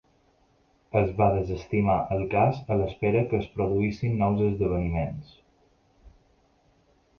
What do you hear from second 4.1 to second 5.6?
nous esdeveniments.